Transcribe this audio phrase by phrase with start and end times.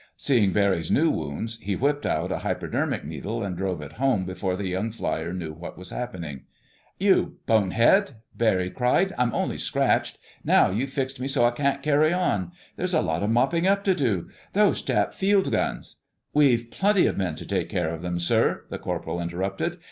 [0.17, 4.55] Seeing Barry's new wounds, he whipped out a hypodermic needle, and drove it home before
[4.55, 6.45] the young flier knew what was happening.
[6.99, 9.13] "You bonehead!" Barry cried.
[9.15, 10.17] "I'm only scratched.
[10.43, 12.51] Now you've fixed me so I can't carry on.
[12.77, 14.27] There's a lot of mopping up to do.
[14.53, 15.97] Those Jap field guns—"
[16.33, 19.77] "We've plenty of men to take care of them, sir," the corporal interrupted.